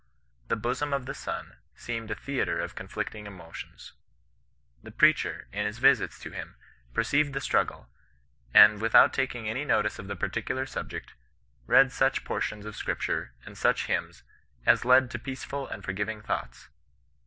[0.47, 3.93] The bosom of the son seemed a theatre of conflicting emotions.
[4.81, 6.55] The preacher, in his visits to him,
[6.91, 7.87] perceived the struggle,
[8.51, 11.13] and, without tak ing any notice of the particular subject,
[11.67, 14.23] read such por tions of Scripture, and such hymns,
[14.65, 16.69] as led to peaceful and forgiving thoughts.